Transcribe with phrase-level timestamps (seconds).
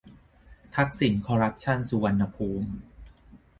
[0.75, 2.71] ทักษิณคอรัปชันสุวรรณภูมิ